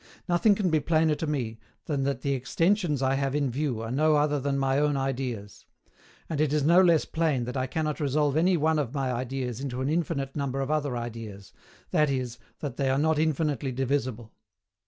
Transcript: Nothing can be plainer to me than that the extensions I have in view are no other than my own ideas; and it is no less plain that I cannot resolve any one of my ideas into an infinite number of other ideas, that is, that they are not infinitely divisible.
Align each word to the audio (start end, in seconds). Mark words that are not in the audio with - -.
Nothing 0.27 0.55
can 0.55 0.71
be 0.71 0.79
plainer 0.79 1.13
to 1.13 1.27
me 1.27 1.59
than 1.85 2.05
that 2.05 2.21
the 2.21 2.33
extensions 2.33 3.03
I 3.03 3.13
have 3.13 3.35
in 3.35 3.51
view 3.51 3.81
are 3.83 3.91
no 3.91 4.15
other 4.15 4.39
than 4.39 4.57
my 4.57 4.79
own 4.79 4.97
ideas; 4.97 5.67
and 6.27 6.41
it 6.41 6.51
is 6.51 6.63
no 6.63 6.81
less 6.81 7.05
plain 7.05 7.43
that 7.43 7.55
I 7.55 7.67
cannot 7.67 7.99
resolve 7.99 8.35
any 8.35 8.57
one 8.57 8.79
of 8.79 8.95
my 8.95 9.11
ideas 9.13 9.61
into 9.61 9.79
an 9.79 9.89
infinite 9.89 10.35
number 10.35 10.59
of 10.59 10.71
other 10.71 10.97
ideas, 10.97 11.53
that 11.91 12.09
is, 12.09 12.39
that 12.61 12.77
they 12.77 12.89
are 12.89 12.97
not 12.97 13.19
infinitely 13.19 13.71
divisible. 13.71 14.33